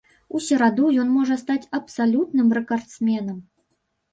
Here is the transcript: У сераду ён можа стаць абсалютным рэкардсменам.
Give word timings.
У 0.37 0.39
сераду 0.45 0.87
ён 1.03 1.11
можа 1.17 1.37
стаць 1.43 1.69
абсалютным 1.81 2.47
рэкардсменам. 2.61 3.37